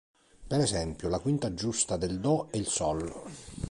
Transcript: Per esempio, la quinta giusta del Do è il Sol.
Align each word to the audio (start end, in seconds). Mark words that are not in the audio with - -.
Per 0.47 0.59
esempio, 0.59 1.09
la 1.09 1.19
quinta 1.19 1.53
giusta 1.53 1.95
del 1.95 2.19
Do 2.19 2.47
è 2.49 2.57
il 2.57 2.65
Sol. 2.65 3.03